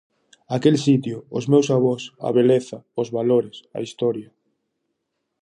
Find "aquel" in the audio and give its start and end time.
0.57-0.75